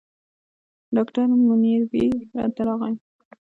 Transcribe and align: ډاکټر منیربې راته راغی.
ډاکټر 0.95 1.25
منیربې 1.47 2.05
راته 2.37 2.61
راغی. 2.67 2.93